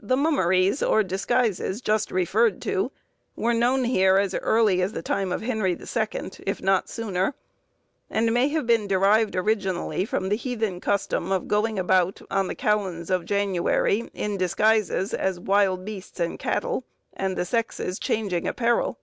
[0.00, 2.90] The mummeries, or disguises, just referred to,
[3.36, 7.34] were known here as early as the time of Henry the Second, if not sooner,
[8.08, 12.54] and may have been derived originally from the heathen custom of going about, on the
[12.56, 18.96] kalends of January, in disguises, as wild beasts and cattle, and the sexes changing apparel.